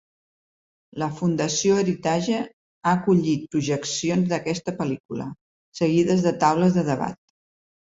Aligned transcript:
La 1.01 1.09
Fundació 1.19 1.75
Heritage 1.81 2.39
ha 2.47 2.95
acollit 3.01 3.45
projeccions 3.53 4.33
d'aquesta 4.33 4.75
pel·lícula, 4.81 5.31
seguides 5.83 6.27
de 6.31 6.35
taules 6.47 6.77
de 6.83 6.89
debat. 6.93 7.23